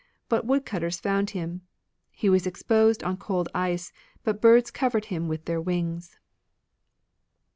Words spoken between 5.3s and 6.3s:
their wings.